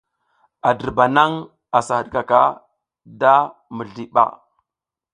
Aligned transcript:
A 0.69 0.71
dirba 0.79 1.05
nang 1.15 1.35
a 1.77 1.79
sa 1.87 1.95
hidkaka 1.99 2.41
da 3.21 3.33
mizli 3.75 4.03
ɓa. 4.15 4.23